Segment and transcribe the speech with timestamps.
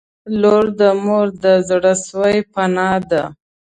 [0.41, 3.23] •لور د مور د زړسوي پناه ده.